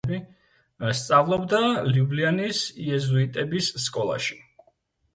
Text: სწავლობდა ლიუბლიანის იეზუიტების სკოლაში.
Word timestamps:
სწავლობდა 0.99 1.61
ლიუბლიანის 1.91 2.65
იეზუიტების 2.89 3.73
სკოლაში. 3.89 4.45